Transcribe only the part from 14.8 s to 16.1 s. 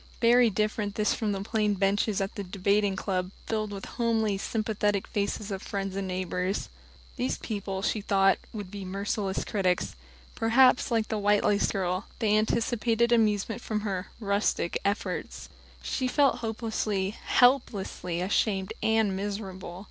efforts. She